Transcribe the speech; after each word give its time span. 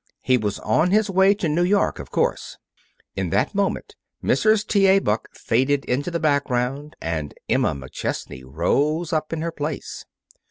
He 0.23 0.35
was 0.35 0.57
on 0.57 0.89
his 0.89 1.11
way 1.11 1.35
to 1.35 1.47
New 1.47 1.61
York, 1.61 1.99
of 1.99 2.09
course. 2.09 2.57
In 3.15 3.29
that 3.29 3.53
moment 3.53 3.95
Mrs. 4.23 4.65
T. 4.65 4.87
A. 4.87 4.97
Buck 4.97 5.29
faded 5.35 5.85
into 5.85 6.09
the 6.09 6.19
background 6.19 6.95
and 6.99 7.35
Emma 7.47 7.73
McChesney 7.75 8.41
rose 8.43 9.13
up 9.13 9.31
in 9.31 9.41
her 9.43 9.51
place. 9.51 10.05